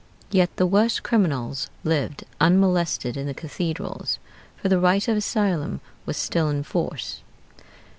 Yet 0.31 0.49
the 0.57 0.65
worst 0.65 1.03
criminals 1.03 1.69
lived 1.83 2.23
unmolested 2.39 3.15
in 3.15 3.27
the 3.27 3.35
cathedrals, 3.35 4.17
for 4.57 4.67
the 4.67 4.79
"right 4.79 5.07
of 5.07 5.15
asylum" 5.15 5.79
was 6.07 6.17
still 6.17 6.49
in 6.49 6.63
force. 6.63 7.21